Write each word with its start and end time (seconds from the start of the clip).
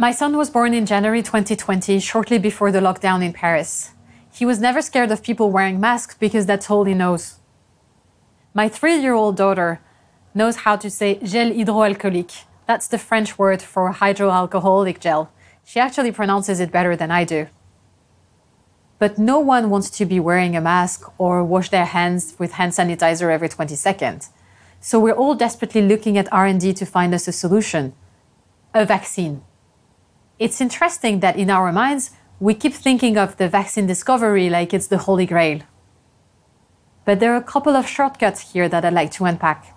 My 0.00 0.12
son 0.12 0.34
was 0.38 0.48
born 0.48 0.72
in 0.72 0.86
January 0.86 1.20
2020, 1.20 2.00
shortly 2.00 2.38
before 2.38 2.72
the 2.72 2.80
lockdown 2.80 3.22
in 3.22 3.34
Paris. 3.34 3.90
He 4.32 4.46
was 4.46 4.58
never 4.58 4.80
scared 4.80 5.10
of 5.10 5.22
people 5.22 5.50
wearing 5.50 5.78
masks 5.78 6.16
because 6.18 6.46
that's 6.46 6.70
all 6.70 6.84
he 6.84 6.94
knows. 6.94 7.38
My 8.54 8.66
three 8.66 8.96
year 8.96 9.12
old 9.12 9.36
daughter 9.36 9.78
knows 10.34 10.64
how 10.64 10.76
to 10.76 10.88
say 10.88 11.16
gel 11.16 11.50
hydroalcoolique. 11.50 12.44
That's 12.64 12.88
the 12.88 12.96
French 12.96 13.38
word 13.38 13.60
for 13.60 13.92
hydroalcoholic 13.92 15.00
gel. 15.00 15.30
She 15.66 15.78
actually 15.78 16.12
pronounces 16.12 16.60
it 16.60 16.72
better 16.72 16.96
than 16.96 17.10
I 17.10 17.24
do. 17.24 17.48
But 18.98 19.18
no 19.18 19.38
one 19.38 19.68
wants 19.68 19.90
to 19.98 20.06
be 20.06 20.18
wearing 20.18 20.56
a 20.56 20.62
mask 20.62 21.12
or 21.18 21.44
wash 21.44 21.68
their 21.68 21.84
hands 21.84 22.36
with 22.38 22.52
hand 22.52 22.72
sanitizer 22.72 23.30
every 23.30 23.50
20 23.50 23.76
seconds. 23.76 24.30
So 24.80 24.98
we're 24.98 25.20
all 25.20 25.34
desperately 25.34 25.82
looking 25.82 26.16
at 26.16 26.32
R&D 26.32 26.72
to 26.72 26.86
find 26.86 27.12
us 27.12 27.28
a 27.28 27.32
solution, 27.32 27.92
a 28.72 28.86
vaccine. 28.86 29.42
It's 30.40 30.62
interesting 30.62 31.20
that 31.20 31.36
in 31.36 31.50
our 31.50 31.70
minds, 31.70 32.12
we 32.40 32.54
keep 32.54 32.72
thinking 32.72 33.18
of 33.18 33.36
the 33.36 33.46
vaccine 33.46 33.86
discovery 33.86 34.48
like 34.48 34.72
it's 34.72 34.86
the 34.86 34.96
holy 34.96 35.26
grail. 35.26 35.60
But 37.04 37.20
there 37.20 37.34
are 37.34 37.36
a 37.36 37.52
couple 37.52 37.76
of 37.76 37.86
shortcuts 37.86 38.52
here 38.52 38.66
that 38.66 38.82
I'd 38.82 38.94
like 38.94 39.10
to 39.12 39.26
unpack. 39.26 39.76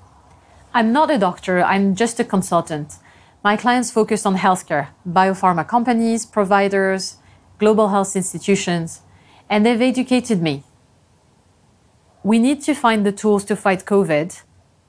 I'm 0.73 0.93
not 0.93 1.11
a 1.11 1.17
doctor, 1.17 1.61
I'm 1.61 1.95
just 1.95 2.17
a 2.21 2.23
consultant. 2.23 2.93
My 3.43 3.57
clients 3.57 3.91
focus 3.91 4.25
on 4.25 4.37
healthcare, 4.37 4.87
biopharma 5.05 5.67
companies, 5.67 6.25
providers, 6.25 7.17
global 7.59 7.89
health 7.89 8.15
institutions, 8.15 9.01
and 9.49 9.65
they've 9.65 9.81
educated 9.81 10.41
me. 10.41 10.63
We 12.23 12.39
need 12.39 12.61
to 12.61 12.73
find 12.73 13.05
the 13.05 13.11
tools 13.11 13.43
to 13.45 13.57
fight 13.57 13.83
COVID, 13.83 14.41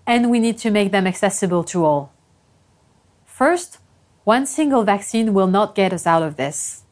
and 0.07 0.31
we 0.31 0.39
need 0.39 0.57
to 0.59 0.71
make 0.71 0.93
them 0.93 1.09
accessible 1.09 1.65
to 1.65 1.85
all. 1.85 2.13
First, 3.27 3.79
one 4.25 4.47
single 4.47 4.85
vaccine 4.85 5.35
will 5.35 5.47
not 5.47 5.75
get 5.75 5.93
us 5.93 6.07
out 6.07 6.23
of 6.23 6.37
this. 6.37 6.85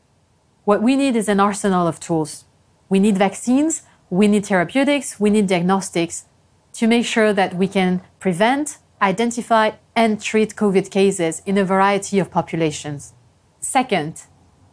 What 0.64 0.82
we 0.82 0.96
need 0.96 1.16
is 1.16 1.30
an 1.30 1.40
arsenal 1.40 1.86
of 1.86 1.98
tools. 1.98 2.44
We 2.90 3.00
need 3.00 3.16
vaccines, 3.16 3.82
we 4.10 4.28
need 4.28 4.44
therapeutics, 4.44 5.18
we 5.18 5.30
need 5.30 5.46
diagnostics 5.46 6.26
to 6.74 6.86
make 6.86 7.06
sure 7.06 7.32
that 7.32 7.54
we 7.54 7.68
can 7.68 8.02
prevent, 8.20 8.76
identify, 9.00 9.70
and 9.96 10.20
treat 10.20 10.56
COVID 10.56 10.90
cases 10.90 11.40
in 11.46 11.56
a 11.56 11.64
variety 11.64 12.18
of 12.18 12.30
populations. 12.30 13.14
Second, 13.60 14.24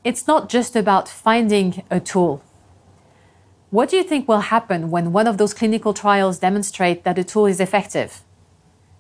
it's 0.04 0.28
not 0.28 0.50
just 0.50 0.76
about 0.76 1.08
finding 1.08 1.84
a 1.90 2.02
tool. 2.02 2.44
What 3.70 3.90
do 3.90 3.96
you 3.96 4.04
think 4.04 4.28
will 4.28 4.52
happen 4.52 4.92
when 4.92 5.14
one 5.14 5.28
of 5.28 5.38
those 5.38 5.54
clinical 5.54 5.94
trials 5.94 6.40
demonstrate 6.40 7.06
that 7.06 7.20
a 7.20 7.24
tool 7.24 7.46
is 7.46 7.62
effective? 7.62 8.22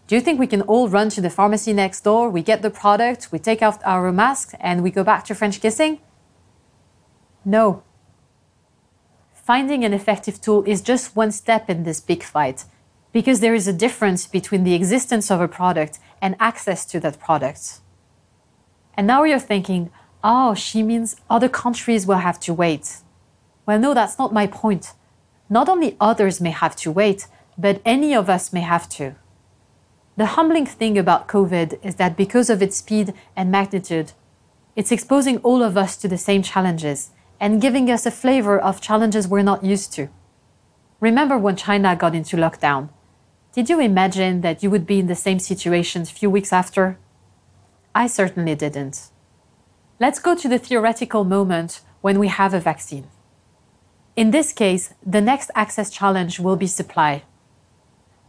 Do 0.10 0.16
you 0.16 0.22
think 0.22 0.40
we 0.40 0.48
can 0.48 0.64
all 0.64 0.90
run 0.90 1.10
to 1.10 1.22
the 1.22 1.30
pharmacy 1.30 1.72
next 1.72 2.02
door, 2.02 2.32
we 2.32 2.42
get 2.42 2.64
the 2.64 2.72
product, 2.72 3.32
we 3.32 3.38
take 3.38 3.62
off 3.62 3.78
our 3.86 4.12
masks, 4.12 4.56
and 4.60 4.82
we 4.82 4.90
go 4.90 5.04
back 5.04 5.24
to 5.26 5.36
French 5.36 5.62
kissing? 5.62 6.00
No. 7.46 7.84
Finding 9.36 9.86
an 9.86 9.94
effective 9.94 10.42
tool 10.42 10.64
is 10.64 10.82
just 10.82 11.16
one 11.16 11.32
step 11.32 11.70
in 11.70 11.84
this 11.84 12.02
big 12.02 12.24
fight 12.24 12.66
because 13.12 13.40
there 13.40 13.54
is 13.54 13.68
a 13.68 13.82
difference 13.86 14.26
between 14.26 14.64
the 14.64 14.74
existence 14.74 15.30
of 15.30 15.42
a 15.42 15.48
product 15.48 16.00
and 16.23 16.36
access 16.40 16.88
to 16.88 17.00
that 17.02 17.20
product. 17.20 17.80
And 18.98 19.06
now 19.06 19.26
you're 19.26 19.38
thinking, 19.38 19.92
oh, 20.23 20.56
she 20.56 20.82
means 20.82 21.18
other 21.30 21.50
countries 21.50 22.08
will 22.08 22.23
have 22.28 22.40
to 22.40 22.54
wait. 22.54 22.98
Well, 23.68 23.78
no, 23.78 23.94
that's 23.94 24.18
not 24.18 24.34
my 24.34 24.48
point. 24.48 24.94
Not 25.52 25.70
only 25.70 25.96
others 26.02 26.42
may 26.42 26.50
have 26.50 26.76
to 26.78 26.92
wait, 26.92 27.28
but 27.60 27.80
any 27.86 28.16
of 28.16 28.28
us 28.28 28.52
may 28.52 28.62
have 28.62 28.90
to. 28.98 29.14
The 30.20 30.36
humbling 30.36 30.66
thing 30.66 30.98
about 30.98 31.30
COVID 31.30 31.80
is 31.81 31.95
that 31.95 32.17
because 32.17 32.50
of 32.50 32.62
its 32.62 32.75
speed 32.75 33.14
and 33.38 33.50
magnitude, 33.50 34.12
it's 34.76 34.92
exposing 34.92 35.38
all 35.38 35.64
of 35.64 35.78
us 35.78 35.95
to 35.95 36.09
the 36.09 36.17
same 36.17 36.44
challenges 36.44 37.11
and 37.39 37.61
giving 37.61 37.89
us 37.89 38.05
a 38.05 38.11
flavor 38.11 38.60
of 38.60 38.82
challenges 38.82 39.30
we're 39.30 39.44
not 39.44 39.64
used 39.64 39.94
to. 39.94 40.10
Remember 40.99 41.38
when 41.38 41.55
China 41.55 41.95
got 41.95 42.16
into 42.16 42.36
lockdown? 42.36 42.89
Did 43.54 43.70
you 43.70 43.80
imagine 43.80 44.42
that 44.42 44.61
you 44.61 44.70
would 44.70 44.86
be 44.86 44.99
in 44.99 45.08
the 45.08 45.16
same 45.16 45.39
situation 45.39 46.02
a 46.02 46.05
few 46.08 46.30
weeks 46.30 46.52
after? 46.52 46.99
I 47.95 48.08
certainly 48.08 48.55
didn't. 48.55 49.11
Let's 50.02 50.20
go 50.20 50.36
to 50.36 50.49
the 50.49 50.60
theoretical 50.60 51.23
moment 51.23 51.80
when 52.02 52.20
we 52.20 52.27
have 52.27 52.54
a 52.54 52.60
vaccine. 52.60 53.08
In 54.17 54.32
this 54.32 54.52
case, 54.52 54.94
the 55.02 55.21
next 55.21 55.49
access 55.55 55.89
challenge 55.89 56.42
will 56.42 56.58
be 56.58 56.67
supply. 56.67 57.23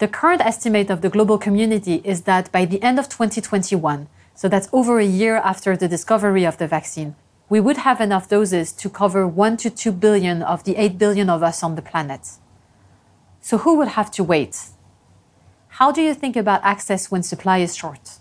The 0.01 0.09
current 0.09 0.41
estimate 0.41 0.89
of 0.89 1.03
the 1.03 1.11
global 1.11 1.37
community 1.37 2.01
is 2.05 2.23
that 2.23 2.51
by 2.51 2.65
the 2.65 2.83
end 2.83 2.99
of 2.99 3.11
2021, 3.11 4.09
so 4.35 4.49
that's 4.49 4.71
over 4.73 4.99
a 4.99 5.05
year 5.05 5.37
after 5.37 5.77
the 5.77 5.89
discovery 5.89 6.47
of 6.47 6.57
the 6.57 6.67
vaccine, 6.67 7.17
we 7.51 7.61
would 7.61 7.77
have 7.77 8.01
enough 8.01 8.27
doses 8.27 8.73
to 8.73 8.89
cover 8.89 9.29
1 9.29 9.59
to 9.59 9.69
2 9.69 9.93
billion 9.93 10.43
of 10.43 10.65
the 10.65 10.77
8 10.77 10.97
billion 10.97 11.29
of 11.29 11.43
us 11.43 11.63
on 11.63 11.75
the 11.75 11.83
planet. 11.83 12.23
So, 13.43 13.59
who 13.59 13.77
would 13.77 13.89
have 13.89 14.11
to 14.13 14.25
wait? 14.25 14.71
How 15.69 15.93
do 15.93 16.01
you 16.01 16.15
think 16.15 16.35
about 16.35 16.65
access 16.65 17.11
when 17.11 17.23
supply 17.23 17.59
is 17.59 17.77
short? 17.77 18.21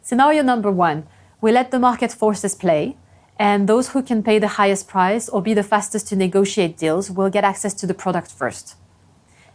Scenario 0.00 0.44
number 0.44 0.70
one 0.70 1.08
we 1.40 1.50
let 1.50 1.72
the 1.72 1.80
market 1.80 2.12
forces 2.12 2.54
play, 2.54 2.96
and 3.36 3.68
those 3.68 3.88
who 3.88 4.00
can 4.00 4.22
pay 4.22 4.38
the 4.38 4.54
highest 4.60 4.86
price 4.86 5.28
or 5.28 5.42
be 5.42 5.54
the 5.54 5.64
fastest 5.64 6.06
to 6.10 6.14
negotiate 6.14 6.78
deals 6.78 7.10
will 7.10 7.30
get 7.30 7.42
access 7.42 7.74
to 7.74 7.86
the 7.88 7.94
product 7.94 8.30
first. 8.30 8.76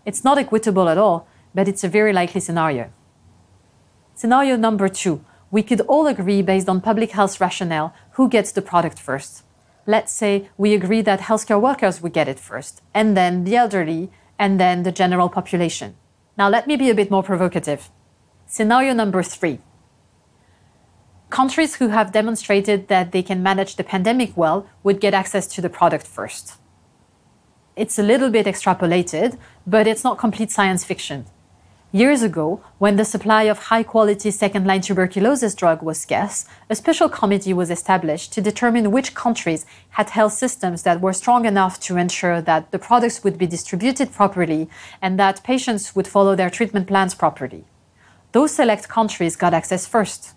It's 0.07 0.23
not 0.23 0.37
equitable 0.37 0.87
at 0.87 0.97
all, 0.97 1.27
but 1.53 1.67
it's 1.67 1.83
a 1.83 1.89
very 1.89 2.13
likely 2.13 2.39
scenario. 2.39 2.91
Scenario 4.15 4.55
number 4.55 4.87
two 4.87 5.19
we 5.51 5.63
could 5.63 5.81
all 5.81 6.07
agree 6.07 6.41
based 6.41 6.69
on 6.69 6.81
public 6.81 7.11
health 7.11 7.41
rationale 7.41 7.93
who 8.11 8.29
gets 8.29 8.51
the 8.53 8.61
product 8.61 8.99
first. 8.99 9.43
Let's 9.85 10.13
say 10.13 10.49
we 10.57 10.73
agree 10.73 11.01
that 11.01 11.27
healthcare 11.27 11.61
workers 11.61 12.01
would 12.01 12.13
get 12.13 12.27
it 12.27 12.39
first, 12.39 12.81
and 12.93 13.15
then 13.17 13.43
the 13.43 13.55
elderly, 13.55 14.09
and 14.39 14.59
then 14.59 14.83
the 14.83 14.91
general 14.91 15.29
population. 15.29 15.95
Now, 16.37 16.49
let 16.49 16.67
me 16.67 16.75
be 16.77 16.89
a 16.89 16.95
bit 16.95 17.11
more 17.11 17.23
provocative. 17.23 17.89
Scenario 18.45 18.93
number 18.93 19.23
three 19.23 19.59
countries 21.29 21.75
who 21.75 21.89
have 21.89 22.13
demonstrated 22.13 22.87
that 22.87 23.11
they 23.11 23.23
can 23.23 23.43
manage 23.43 23.75
the 23.75 23.83
pandemic 23.83 24.37
well 24.37 24.67
would 24.83 25.01
get 25.01 25.13
access 25.13 25.47
to 25.47 25.61
the 25.61 25.69
product 25.69 26.07
first. 26.07 26.53
It's 27.77 27.99
a 27.99 28.03
little 28.03 28.31
bit 28.31 28.47
extrapolated, 28.47 29.37
but 29.67 29.85
it's 29.85 30.03
not 30.03 30.17
complete 30.17 30.49
science 30.49 30.83
fiction. 30.83 31.27
Years 31.91 32.23
ago, 32.23 32.59
when 32.79 32.95
the 32.95 33.05
supply 33.05 33.43
of 33.43 33.59
high 33.69 33.83
quality 33.83 34.31
second 34.31 34.65
line 34.65 34.81
tuberculosis 34.81 35.53
drug 35.53 35.83
was 35.83 35.99
scarce, 35.99 36.45
a 36.71 36.75
special 36.75 37.07
committee 37.07 37.53
was 37.53 37.69
established 37.69 38.33
to 38.33 38.41
determine 38.41 38.89
which 38.89 39.13
countries 39.13 39.67
had 39.89 40.09
health 40.09 40.33
systems 40.33 40.81
that 40.83 41.01
were 41.01 41.13
strong 41.13 41.45
enough 41.45 41.79
to 41.81 41.97
ensure 41.97 42.41
that 42.41 42.71
the 42.71 42.79
products 42.79 43.23
would 43.23 43.37
be 43.37 43.45
distributed 43.45 44.11
properly 44.11 44.67
and 44.99 45.19
that 45.19 45.43
patients 45.43 45.95
would 45.95 46.07
follow 46.07 46.35
their 46.35 46.49
treatment 46.49 46.87
plans 46.87 47.13
properly. 47.13 47.63
Those 48.31 48.55
select 48.55 48.89
countries 48.89 49.35
got 49.35 49.53
access 49.53 49.85
first. 49.85 50.33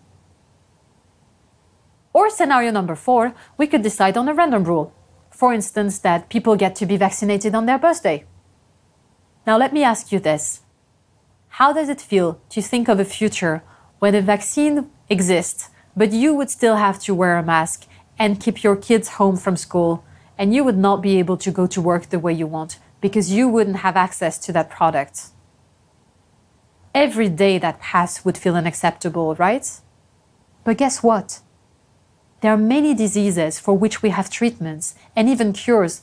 Or 2.13 2.29
scenario 2.29 2.71
number 2.71 2.97
four, 2.97 3.35
we 3.57 3.67
could 3.67 3.81
decide 3.81 4.19
on 4.19 4.29
a 4.29 4.35
random 4.35 4.65
rule. 4.65 4.93
For 5.41 5.55
instance, 5.55 5.99
that 6.01 6.29
people 6.29 6.55
get 6.55 6.77
to 6.77 6.85
be 6.85 6.99
vaccinated 6.99 7.55
on 7.55 7.65
their 7.65 7.79
birthday. 7.79 8.27
Now, 9.47 9.57
let 9.57 9.73
me 9.73 9.83
ask 9.83 10.13
you 10.13 10.21
this 10.21 10.61
how 11.61 11.73
does 11.73 11.89
it 11.89 11.99
feel 11.99 12.39
to 12.51 12.61
think 12.61 12.89
of 12.89 13.01
a 13.01 13.07
future 13.07 13.63
when 14.01 14.15
a 14.15 14.21
vaccine 14.21 14.91
exists, 15.09 15.71
but 15.97 16.13
you 16.13 16.35
would 16.35 16.51
still 16.51 16.77
have 16.77 16.99
to 17.05 17.15
wear 17.15 17.39
a 17.39 17.43
mask 17.43 17.87
and 18.19 18.39
keep 18.39 18.63
your 18.63 18.77
kids 18.77 19.17
home 19.17 19.39
from 19.39 19.57
school, 19.57 20.05
and 20.37 20.55
you 20.55 20.63
would 20.63 20.77
not 20.77 21.01
be 21.01 21.19
able 21.19 21.39
to 21.39 21.51
go 21.51 21.67
to 21.69 21.81
work 21.81 22.11
the 22.11 22.19
way 22.19 22.35
you 22.35 22.47
want 22.47 22.79
because 23.01 23.33
you 23.33 23.49
wouldn't 23.49 23.77
have 23.77 23.97
access 23.97 24.37
to 24.41 24.53
that 24.53 24.69
product? 24.69 25.31
Every 26.95 27.31
day 27.31 27.57
that 27.57 27.81
passed 27.81 28.27
would 28.27 28.37
feel 28.37 28.57
unacceptable, 28.57 29.35
right? 29.37 29.67
But 30.65 30.77
guess 30.77 31.03
what? 31.03 31.41
There 32.41 32.53
are 32.53 32.57
many 32.57 32.95
diseases 32.95 33.59
for 33.59 33.77
which 33.77 34.03
we 34.03 34.11
have 34.11 34.31
treatments 34.31 34.95
and 35.15 35.29
even 35.29 35.53
cures, 35.53 36.03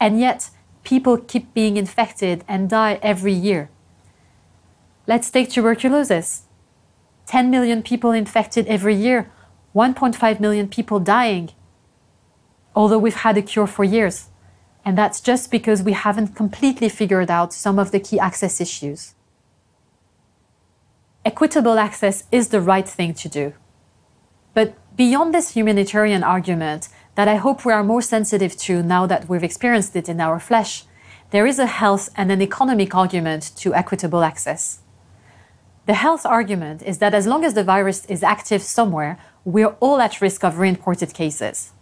and 0.00 0.20
yet 0.20 0.50
people 0.84 1.16
keep 1.16 1.52
being 1.54 1.76
infected 1.76 2.44
and 2.46 2.70
die 2.70 2.98
every 3.02 3.32
year. 3.32 3.70
Let's 5.06 5.30
take 5.30 5.50
tuberculosis 5.50 6.44
10 7.26 7.50
million 7.50 7.82
people 7.82 8.10
infected 8.10 8.66
every 8.66 8.94
year, 8.94 9.30
1.5 9.74 10.40
million 10.40 10.68
people 10.68 11.00
dying, 11.00 11.50
although 12.74 12.98
we've 12.98 13.22
had 13.26 13.36
a 13.36 13.42
cure 13.42 13.66
for 13.66 13.84
years. 13.84 14.28
And 14.84 14.98
that's 14.98 15.20
just 15.20 15.50
because 15.50 15.82
we 15.82 15.92
haven't 15.92 16.34
completely 16.34 16.88
figured 16.88 17.30
out 17.30 17.52
some 17.52 17.78
of 17.78 17.92
the 17.92 18.00
key 18.00 18.18
access 18.18 18.60
issues. 18.60 19.14
Equitable 21.24 21.78
access 21.78 22.24
is 22.32 22.48
the 22.48 22.60
right 22.60 22.88
thing 22.88 23.14
to 23.14 23.28
do. 23.28 23.54
But 24.54 24.74
beyond 24.96 25.34
this 25.34 25.50
humanitarian 25.50 26.22
argument 26.22 26.88
that 27.14 27.28
I 27.28 27.36
hope 27.36 27.64
we 27.64 27.72
are 27.72 27.84
more 27.84 28.02
sensitive 28.02 28.56
to 28.58 28.82
now 28.82 29.06
that 29.06 29.28
we've 29.28 29.42
experienced 29.42 29.96
it 29.96 30.08
in 30.08 30.20
our 30.20 30.38
flesh, 30.38 30.84
there 31.30 31.46
is 31.46 31.58
a 31.58 31.66
health 31.66 32.10
and 32.16 32.30
an 32.30 32.42
economic 32.42 32.94
argument 32.94 33.52
to 33.56 33.74
equitable 33.74 34.22
access. 34.22 34.80
The 35.86 35.94
health 35.94 36.24
argument 36.24 36.82
is 36.82 36.98
that 36.98 37.14
as 37.14 37.26
long 37.26 37.44
as 37.44 37.54
the 37.54 37.64
virus 37.64 38.04
is 38.06 38.22
active 38.22 38.62
somewhere, 38.62 39.18
we're 39.44 39.74
all 39.80 40.00
at 40.00 40.20
risk 40.20 40.44
of 40.44 40.58
reimported 40.58 41.12
cases. 41.14 41.72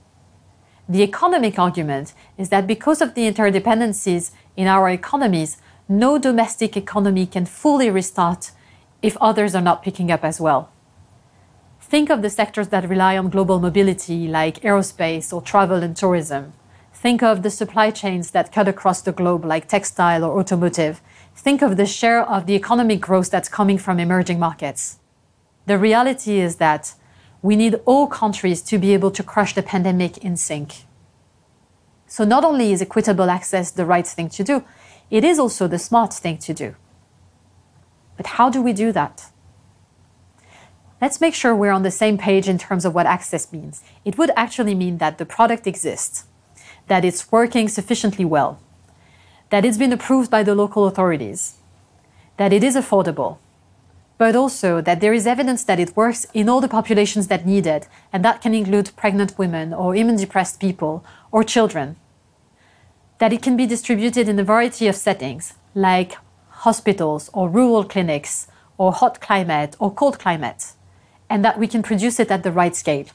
The 0.88 1.02
economic 1.02 1.58
argument 1.58 2.14
is 2.38 2.48
that 2.48 2.66
because 2.66 3.00
of 3.00 3.14
the 3.14 3.30
interdependencies 3.30 4.32
in 4.56 4.66
our 4.66 4.88
economies, 4.88 5.58
no 5.88 6.18
domestic 6.18 6.76
economy 6.76 7.26
can 7.26 7.44
fully 7.44 7.90
restart 7.90 8.52
if 9.02 9.16
others 9.20 9.54
are 9.54 9.62
not 9.62 9.82
picking 9.82 10.10
up 10.10 10.24
as 10.24 10.40
well. 10.40 10.70
Think 11.90 12.08
of 12.08 12.22
the 12.22 12.30
sectors 12.30 12.68
that 12.68 12.88
rely 12.88 13.18
on 13.18 13.30
global 13.30 13.58
mobility, 13.58 14.28
like 14.28 14.60
aerospace 14.60 15.32
or 15.32 15.42
travel 15.42 15.82
and 15.82 15.96
tourism. 15.96 16.52
Think 16.94 17.20
of 17.20 17.42
the 17.42 17.50
supply 17.50 17.90
chains 17.90 18.30
that 18.30 18.52
cut 18.52 18.68
across 18.68 19.02
the 19.02 19.10
globe, 19.10 19.44
like 19.44 19.66
textile 19.66 20.22
or 20.22 20.38
automotive. 20.38 21.00
Think 21.34 21.62
of 21.62 21.76
the 21.76 21.86
share 21.86 22.22
of 22.22 22.46
the 22.46 22.54
economic 22.54 23.00
growth 23.00 23.28
that's 23.28 23.48
coming 23.48 23.76
from 23.76 23.98
emerging 23.98 24.38
markets. 24.38 25.00
The 25.66 25.78
reality 25.78 26.38
is 26.38 26.56
that 26.56 26.94
we 27.42 27.56
need 27.56 27.80
all 27.86 28.06
countries 28.06 28.62
to 28.62 28.78
be 28.78 28.94
able 28.94 29.10
to 29.10 29.24
crush 29.24 29.56
the 29.56 29.62
pandemic 29.64 30.16
in 30.18 30.36
sync. 30.36 30.84
So, 32.06 32.22
not 32.22 32.44
only 32.44 32.72
is 32.72 32.80
equitable 32.80 33.28
access 33.28 33.72
the 33.72 33.84
right 33.84 34.06
thing 34.06 34.28
to 34.28 34.44
do, 34.44 34.62
it 35.10 35.24
is 35.24 35.40
also 35.40 35.66
the 35.66 35.80
smart 35.80 36.14
thing 36.14 36.38
to 36.38 36.54
do. 36.54 36.76
But 38.16 38.26
how 38.38 38.48
do 38.48 38.62
we 38.62 38.72
do 38.72 38.92
that? 38.92 39.29
Let's 41.00 41.20
make 41.20 41.34
sure 41.34 41.56
we're 41.56 41.72
on 41.72 41.82
the 41.82 41.90
same 41.90 42.18
page 42.18 42.46
in 42.46 42.58
terms 42.58 42.84
of 42.84 42.94
what 42.94 43.06
access 43.06 43.50
means. 43.50 43.82
It 44.04 44.18
would 44.18 44.30
actually 44.36 44.74
mean 44.74 44.98
that 44.98 45.16
the 45.16 45.24
product 45.24 45.66
exists, 45.66 46.24
that 46.88 47.06
it's 47.06 47.32
working 47.32 47.68
sufficiently 47.68 48.26
well, 48.26 48.60
that 49.48 49.64
it's 49.64 49.78
been 49.78 49.94
approved 49.94 50.30
by 50.30 50.42
the 50.42 50.54
local 50.54 50.86
authorities, 50.86 51.56
that 52.36 52.52
it 52.52 52.62
is 52.62 52.76
affordable, 52.76 53.38
but 54.18 54.36
also 54.36 54.82
that 54.82 55.00
there 55.00 55.14
is 55.14 55.26
evidence 55.26 55.64
that 55.64 55.80
it 55.80 55.96
works 55.96 56.26
in 56.34 56.50
all 56.50 56.60
the 56.60 56.68
populations 56.68 57.28
that 57.28 57.46
need 57.46 57.66
it, 57.66 57.88
and 58.12 58.22
that 58.22 58.42
can 58.42 58.52
include 58.52 58.94
pregnant 58.94 59.38
women 59.38 59.72
or 59.72 59.94
immunodepressed 59.94 60.60
people 60.60 61.02
or 61.32 61.42
children. 61.42 61.96
That 63.16 63.32
it 63.32 63.40
can 63.40 63.56
be 63.56 63.66
distributed 63.66 64.28
in 64.28 64.38
a 64.38 64.44
variety 64.44 64.86
of 64.86 64.96
settings, 64.96 65.54
like 65.74 66.18
hospitals 66.48 67.30
or 67.32 67.48
rural 67.48 67.84
clinics 67.84 68.48
or 68.76 68.92
hot 68.92 69.22
climate 69.22 69.76
or 69.78 69.90
cold 69.90 70.18
climate, 70.18 70.72
and 71.30 71.44
that 71.44 71.58
we 71.58 71.68
can 71.68 71.82
produce 71.82 72.18
it 72.18 72.30
at 72.30 72.42
the 72.42 72.52
right 72.52 72.74
scale. 72.74 73.06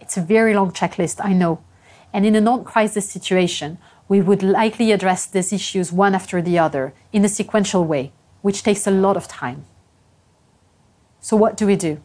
It's 0.00 0.18
a 0.18 0.20
very 0.20 0.54
long 0.54 0.70
checklist, 0.70 1.18
I 1.24 1.32
know. 1.32 1.64
And 2.12 2.26
in 2.26 2.36
a 2.36 2.40
non 2.40 2.62
crisis 2.62 3.08
situation, 3.08 3.78
we 4.06 4.20
would 4.20 4.42
likely 4.42 4.92
address 4.92 5.26
these 5.26 5.52
issues 5.52 5.90
one 5.90 6.14
after 6.14 6.40
the 6.40 6.58
other 6.58 6.94
in 7.12 7.24
a 7.24 7.28
sequential 7.28 7.84
way, 7.84 8.12
which 8.42 8.62
takes 8.62 8.86
a 8.86 8.90
lot 8.90 9.16
of 9.16 9.26
time. 9.26 9.64
So, 11.18 11.36
what 11.36 11.56
do 11.56 11.66
we 11.66 11.74
do? 11.74 12.00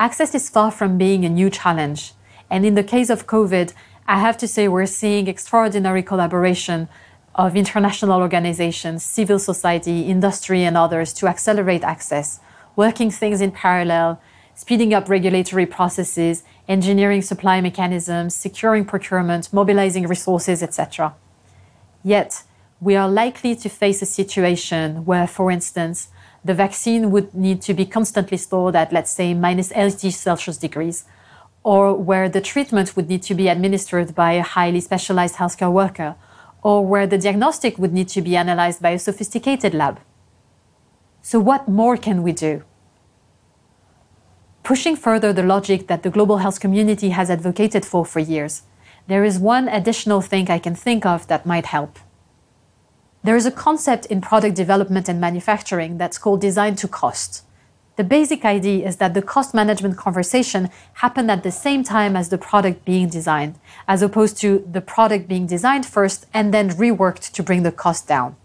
Access 0.00 0.34
is 0.34 0.48
far 0.48 0.70
from 0.70 0.96
being 0.96 1.24
a 1.24 1.28
new 1.28 1.50
challenge. 1.50 2.14
And 2.50 2.64
in 2.64 2.74
the 2.74 2.84
case 2.84 3.10
of 3.10 3.26
COVID, 3.26 3.74
I 4.06 4.20
have 4.20 4.38
to 4.38 4.48
say 4.48 4.68
we're 4.68 4.86
seeing 4.86 5.26
extraordinary 5.26 6.02
collaboration 6.02 6.88
of 7.34 7.56
international 7.56 8.20
organizations, 8.20 9.04
civil 9.04 9.38
society, 9.38 10.02
industry, 10.02 10.62
and 10.64 10.76
others 10.76 11.12
to 11.14 11.26
accelerate 11.26 11.82
access, 11.82 12.40
working 12.76 13.10
things 13.10 13.40
in 13.40 13.50
parallel, 13.50 14.20
speeding 14.54 14.94
up 14.94 15.08
regulatory 15.08 15.66
processes, 15.66 16.44
engineering 16.68 17.22
supply 17.22 17.60
mechanisms, 17.60 18.34
securing 18.34 18.84
procurement, 18.84 19.52
mobilizing 19.52 20.06
resources, 20.06 20.62
etc. 20.62 21.14
Yet, 22.02 22.42
we 22.80 22.96
are 22.96 23.08
likely 23.08 23.56
to 23.56 23.68
face 23.68 24.02
a 24.02 24.06
situation 24.06 25.04
where, 25.04 25.26
for 25.26 25.50
instance, 25.50 26.08
the 26.44 26.54
vaccine 26.54 27.10
would 27.10 27.34
need 27.34 27.62
to 27.62 27.72
be 27.72 27.86
constantly 27.86 28.36
stored 28.36 28.76
at, 28.76 28.92
let's 28.92 29.10
say, 29.10 29.32
minus 29.32 29.72
80 29.72 30.10
Celsius 30.10 30.58
degrees, 30.58 31.04
or 31.62 31.94
where 31.94 32.28
the 32.28 32.42
treatment 32.42 32.94
would 32.94 33.08
need 33.08 33.22
to 33.22 33.34
be 33.34 33.48
administered 33.48 34.14
by 34.14 34.32
a 34.32 34.42
highly 34.42 34.80
specialized 34.80 35.36
healthcare 35.36 35.72
worker, 35.72 36.14
or 36.62 36.84
where 36.84 37.06
the 37.06 37.18
diagnostic 37.18 37.78
would 37.78 37.92
need 37.92 38.08
to 38.08 38.20
be 38.20 38.36
analyzed 38.36 38.82
by 38.82 38.90
a 38.90 38.98
sophisticated 38.98 39.72
lab. 39.72 39.98
So, 41.26 41.40
what 41.40 41.66
more 41.66 41.96
can 41.96 42.22
we 42.22 42.32
do? 42.32 42.64
Pushing 44.62 44.94
further 44.94 45.32
the 45.32 45.42
logic 45.42 45.86
that 45.86 46.02
the 46.02 46.10
global 46.10 46.36
health 46.36 46.60
community 46.60 47.08
has 47.10 47.30
advocated 47.30 47.86
for 47.86 48.04
for 48.04 48.20
years, 48.20 48.64
there 49.06 49.24
is 49.24 49.38
one 49.38 49.66
additional 49.66 50.20
thing 50.20 50.50
I 50.50 50.58
can 50.58 50.74
think 50.74 51.06
of 51.06 51.26
that 51.28 51.46
might 51.46 51.64
help. 51.64 51.98
There 53.22 53.36
is 53.36 53.46
a 53.46 53.50
concept 53.50 54.04
in 54.04 54.20
product 54.20 54.54
development 54.54 55.08
and 55.08 55.18
manufacturing 55.18 55.96
that's 55.96 56.18
called 56.18 56.42
design 56.42 56.76
to 56.76 56.88
cost. 56.88 57.42
The 57.96 58.04
basic 58.04 58.44
idea 58.44 58.86
is 58.86 58.96
that 58.98 59.14
the 59.14 59.22
cost 59.22 59.54
management 59.54 59.96
conversation 59.96 60.68
happened 61.04 61.30
at 61.30 61.42
the 61.42 61.50
same 61.50 61.82
time 61.84 62.16
as 62.16 62.28
the 62.28 62.36
product 62.36 62.84
being 62.84 63.08
designed, 63.08 63.58
as 63.88 64.02
opposed 64.02 64.36
to 64.42 64.62
the 64.70 64.82
product 64.82 65.26
being 65.26 65.46
designed 65.46 65.86
first 65.86 66.26
and 66.34 66.52
then 66.52 66.68
reworked 66.68 67.32
to 67.32 67.42
bring 67.42 67.62
the 67.62 67.72
cost 67.72 68.06
down. 68.06 68.36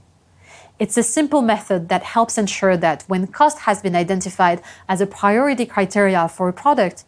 It's 0.79 0.97
a 0.97 1.03
simple 1.03 1.41
method 1.41 1.89
that 1.89 2.03
helps 2.03 2.37
ensure 2.37 2.77
that 2.77 3.03
when 3.07 3.27
cost 3.27 3.59
has 3.59 3.81
been 3.81 3.97
identified 3.97 4.61
as 4.87 5.01
a 5.01 5.05
priority 5.05 5.65
criteria 5.65 6.29
for 6.29 6.47
a 6.47 6.53
product, 6.53 7.03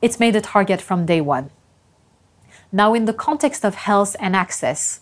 it's 0.00 0.18
made 0.18 0.34
a 0.34 0.40
target 0.40 0.80
from 0.80 1.04
day 1.04 1.20
one. 1.20 1.50
Now, 2.72 2.94
in 2.94 3.04
the 3.04 3.12
context 3.12 3.62
of 3.64 3.74
health 3.74 4.16
and 4.20 4.34
access, 4.34 5.00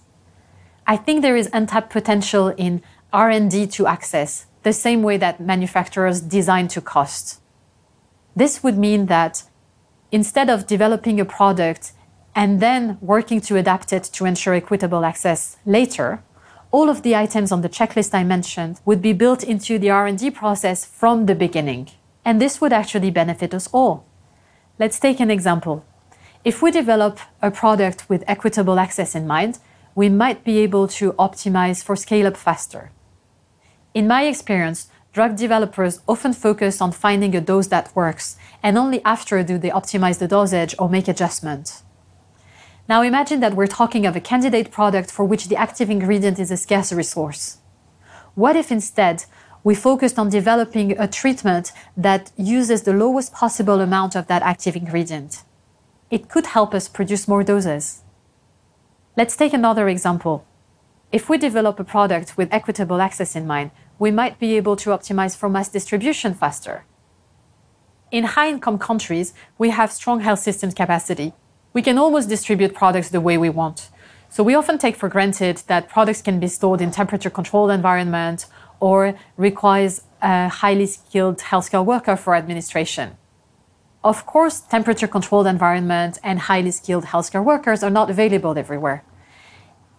I 0.84 0.96
think 0.96 1.22
there 1.22 1.36
is 1.36 1.48
untapped 1.52 1.90
potential 1.90 2.48
in 2.48 2.82
R&D 3.12 3.68
to 3.68 3.86
access, 3.86 4.46
the 4.64 4.72
same 4.72 5.02
way 5.02 5.16
that 5.18 5.40
manufacturers 5.40 6.20
design 6.20 6.66
to 6.68 6.80
cost. 6.80 7.40
This 8.34 8.64
would 8.64 8.76
mean 8.76 9.06
that 9.06 9.44
instead 10.10 10.50
of 10.50 10.66
developing 10.66 11.20
a 11.20 11.24
product 11.24 11.92
and 12.34 12.60
then 12.60 12.98
working 13.00 13.40
to 13.42 13.56
adapt 13.56 13.92
it 13.92 14.04
to 14.04 14.24
ensure 14.24 14.54
equitable 14.54 15.04
access 15.04 15.56
later, 15.64 16.22
all 16.70 16.90
of 16.90 17.02
the 17.02 17.16
items 17.16 17.50
on 17.50 17.62
the 17.62 17.68
checklist 17.68 18.14
I 18.14 18.24
mentioned 18.24 18.80
would 18.84 19.00
be 19.00 19.12
built 19.12 19.42
into 19.42 19.78
the 19.78 19.90
R&D 19.90 20.30
process 20.32 20.84
from 20.84 21.26
the 21.26 21.34
beginning. 21.34 21.90
And 22.24 22.40
this 22.40 22.60
would 22.60 22.72
actually 22.72 23.10
benefit 23.10 23.54
us 23.54 23.68
all. 23.72 24.04
Let's 24.78 25.00
take 25.00 25.18
an 25.18 25.30
example. 25.30 25.84
If 26.44 26.62
we 26.62 26.70
develop 26.70 27.18
a 27.40 27.50
product 27.50 28.08
with 28.08 28.22
equitable 28.26 28.78
access 28.78 29.14
in 29.14 29.26
mind, 29.26 29.58
we 29.94 30.08
might 30.08 30.44
be 30.44 30.58
able 30.58 30.86
to 30.88 31.12
optimize 31.14 31.82
for 31.82 31.96
scale 31.96 32.26
up 32.26 32.36
faster. 32.36 32.92
In 33.94 34.06
my 34.06 34.24
experience, 34.24 34.88
drug 35.12 35.36
developers 35.36 36.00
often 36.06 36.32
focus 36.32 36.80
on 36.80 36.92
finding 36.92 37.34
a 37.34 37.40
dose 37.40 37.68
that 37.68 37.94
works, 37.96 38.36
and 38.62 38.78
only 38.78 39.02
after 39.04 39.42
do 39.42 39.58
they 39.58 39.70
optimize 39.70 40.18
the 40.18 40.28
dosage 40.28 40.74
or 40.78 40.88
make 40.88 41.08
adjustments. 41.08 41.82
Now 42.88 43.02
imagine 43.02 43.40
that 43.40 43.52
we're 43.54 43.66
talking 43.66 44.06
of 44.06 44.16
a 44.16 44.20
candidate 44.20 44.70
product 44.70 45.10
for 45.10 45.22
which 45.26 45.48
the 45.48 45.56
active 45.56 45.90
ingredient 45.90 46.38
is 46.38 46.50
a 46.50 46.56
scarce 46.56 46.90
resource. 46.90 47.58
What 48.34 48.56
if 48.56 48.72
instead 48.72 49.26
we 49.62 49.74
focused 49.74 50.18
on 50.18 50.30
developing 50.30 50.98
a 50.98 51.06
treatment 51.06 51.72
that 51.98 52.32
uses 52.38 52.84
the 52.84 52.94
lowest 52.94 53.34
possible 53.34 53.82
amount 53.82 54.16
of 54.16 54.26
that 54.28 54.42
active 54.42 54.74
ingredient? 54.74 55.42
It 56.10 56.30
could 56.30 56.46
help 56.46 56.72
us 56.72 56.88
produce 56.88 57.28
more 57.28 57.44
doses. 57.44 58.04
Let's 59.18 59.36
take 59.36 59.52
another 59.52 59.86
example. 59.90 60.46
If 61.12 61.28
we 61.28 61.36
develop 61.36 61.78
a 61.78 61.84
product 61.84 62.38
with 62.38 62.52
equitable 62.54 63.02
access 63.02 63.36
in 63.36 63.46
mind, 63.46 63.70
we 63.98 64.10
might 64.10 64.38
be 64.38 64.56
able 64.56 64.76
to 64.76 64.90
optimize 64.90 65.36
for 65.36 65.50
mass 65.50 65.68
distribution 65.68 66.32
faster. 66.32 66.86
In 68.10 68.24
high 68.24 68.48
income 68.48 68.78
countries, 68.78 69.34
we 69.58 69.68
have 69.70 69.92
strong 69.92 70.20
health 70.20 70.38
systems 70.38 70.72
capacity, 70.72 71.34
we 71.72 71.82
can 71.82 71.98
almost 71.98 72.28
distribute 72.28 72.74
products 72.74 73.10
the 73.10 73.20
way 73.20 73.36
we 73.38 73.50
want. 73.50 73.88
So 74.30 74.42
we 74.42 74.54
often 74.54 74.78
take 74.78 74.96
for 74.96 75.08
granted 75.08 75.62
that 75.68 75.88
products 75.88 76.22
can 76.22 76.38
be 76.38 76.48
stored 76.48 76.80
in 76.80 76.90
temperature 76.90 77.30
controlled 77.30 77.70
environment 77.70 78.46
or 78.80 79.14
requires 79.36 80.02
a 80.20 80.48
highly 80.48 80.86
skilled 80.86 81.38
healthcare 81.38 81.84
worker 81.84 82.16
for 82.16 82.34
administration. 82.34 83.16
Of 84.04 84.26
course, 84.26 84.60
temperature 84.60 85.08
controlled 85.08 85.46
environment 85.46 86.18
and 86.22 86.40
highly 86.40 86.70
skilled 86.70 87.06
healthcare 87.06 87.44
workers 87.44 87.82
are 87.82 87.90
not 87.90 88.10
available 88.10 88.56
everywhere. 88.56 89.02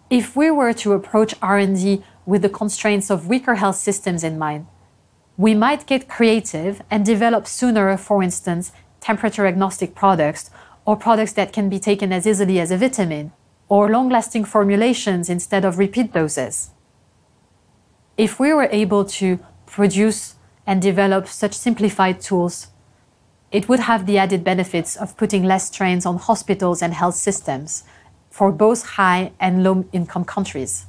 If 0.08 0.34
we 0.34 0.50
were 0.50 0.72
to 0.74 0.92
approach 0.92 1.34
R&D 1.42 2.02
with 2.24 2.42
the 2.42 2.48
constraints 2.48 3.10
of 3.10 3.28
weaker 3.28 3.56
health 3.56 3.76
systems 3.76 4.24
in 4.24 4.38
mind, 4.38 4.66
we 5.36 5.54
might 5.54 5.86
get 5.86 6.08
creative 6.08 6.82
and 6.90 7.04
develop 7.04 7.46
sooner, 7.46 7.96
for 7.96 8.22
instance, 8.22 8.72
temperature 9.00 9.46
agnostic 9.46 9.94
products 9.94 10.50
or 10.90 10.96
products 10.96 11.34
that 11.34 11.52
can 11.52 11.68
be 11.68 11.78
taken 11.78 12.12
as 12.12 12.26
easily 12.26 12.58
as 12.58 12.72
a 12.72 12.76
vitamin, 12.76 13.30
or 13.68 13.88
long 13.88 14.08
lasting 14.08 14.44
formulations 14.44 15.30
instead 15.30 15.64
of 15.64 15.78
repeat 15.78 16.12
doses. 16.12 16.70
If 18.16 18.40
we 18.40 18.52
were 18.52 18.68
able 18.72 19.04
to 19.20 19.38
produce 19.66 20.34
and 20.66 20.82
develop 20.82 21.28
such 21.28 21.54
simplified 21.54 22.20
tools, 22.20 22.66
it 23.52 23.68
would 23.68 23.78
have 23.78 24.04
the 24.04 24.18
added 24.18 24.42
benefits 24.42 24.96
of 24.96 25.16
putting 25.16 25.44
less 25.44 25.68
strains 25.68 26.04
on 26.04 26.16
hospitals 26.16 26.82
and 26.82 26.92
health 26.92 27.14
systems 27.14 27.84
for 28.28 28.50
both 28.50 28.84
high 28.98 29.30
and 29.38 29.62
low 29.62 29.84
income 29.92 30.24
countries. 30.24 30.86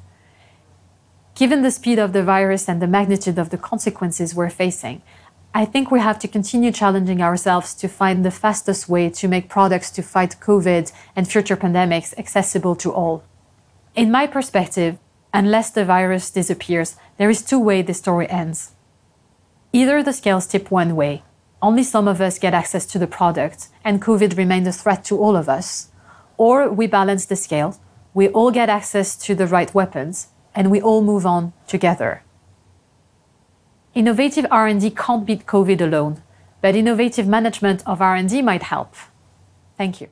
Given 1.36 1.62
the 1.62 1.70
speed 1.70 2.00
of 2.00 2.12
the 2.12 2.24
virus 2.24 2.67
and 2.67 2.81
the 2.81 2.88
magnitude 2.88 3.38
of 3.38 3.51
the 3.51 3.60
consequences 3.60 4.34
we're 4.34 4.50
facing, 4.50 5.03
I 5.53 5.65
think 5.65 5.91
we 5.91 6.00
have 6.00 6.17
to 6.20 6.29
continue 6.29 6.72
challenging 6.72 7.22
ourselves 7.22 7.74
to 7.75 7.89
find 7.89 8.24
the 8.24 8.31
fastest 8.31 8.88
way 8.88 9.10
to 9.10 9.27
make 9.27 9.50
products 9.50 9.91
to 9.91 10.01
fight 10.01 10.38
COVID 10.39 10.93
and 11.13 11.27
future 11.27 11.58
pandemics 11.58 12.17
accessible 12.17 12.75
to 12.77 12.91
all. 12.91 13.24
In 13.93 14.10
my 14.12 14.27
perspective, 14.27 14.98
unless 15.34 15.70
the 15.70 15.84
virus 15.84 16.31
disappears, 16.31 16.96
there 17.17 17.29
is 17.29 17.41
two 17.41 17.60
ways 17.60 17.86
the 17.86 17.93
story 17.93 18.29
ends. 18.29 18.72
Either 19.74 20.01
the 20.01 20.13
scales 20.13 20.48
tip 20.48 20.72
one 20.72 20.96
way, 20.96 21.24
only 21.62 21.84
some 21.84 22.08
of 22.08 22.22
us 22.22 22.39
get 22.39 22.53
access 22.53 22.86
to 22.86 22.98
the 22.98 23.05
product, 23.05 23.67
and 23.84 24.01
COVID 24.01 24.38
remains 24.38 24.67
a 24.67 24.72
threat 24.72 25.03
to 25.05 25.20
all 25.20 25.36
of 25.36 25.50
us, 25.50 25.89
or 26.38 26.70
we 26.72 26.88
balance 26.88 27.25
the 27.25 27.36
scale, 27.36 27.77
we 28.13 28.29
all 28.29 28.51
get 28.51 28.70
access 28.70 29.17
to 29.17 29.36
the 29.36 29.48
right 29.48 29.74
weapons, 29.74 30.27
and 30.55 30.72
we 30.72 30.81
all 30.81 31.01
move 31.01 31.25
on 31.25 31.51
together. 31.67 32.24
Innovative 33.93 34.45
R&D 34.50 34.91
can't 34.91 35.25
beat 35.25 35.45
COVID 35.45 35.81
alone, 35.81 36.24
but 36.62 36.75
innovative 36.75 37.27
management 37.27 37.83
of 37.86 38.01
R&D 38.01 38.41
might 38.41 38.63
help. 38.63 38.95
Thank 39.77 40.00
you. 40.00 40.07